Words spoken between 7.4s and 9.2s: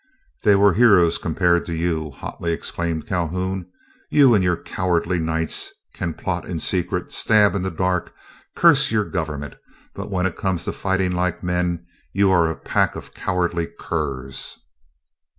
in the dark, curse your